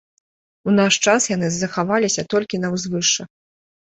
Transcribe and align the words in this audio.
У 0.71 0.73
наш 0.79 0.93
час 1.09 1.21
яны 1.35 1.49
захаваліся 1.57 2.25
толькі 2.35 2.61
на 2.65 2.71
ўзвышшах. 2.77 3.29